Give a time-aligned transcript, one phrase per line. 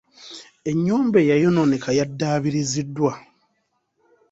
[0.69, 3.11] Ennyumba eyayonooneka yaddaabiriziddwa.